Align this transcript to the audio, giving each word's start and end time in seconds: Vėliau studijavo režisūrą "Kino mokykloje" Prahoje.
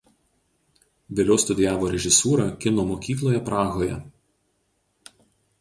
Vėliau 1.19 1.37
studijavo 1.43 1.91
režisūrą 1.95 2.47
"Kino 2.65 2.87
mokykloje" 2.93 3.43
Prahoje. 3.51 3.99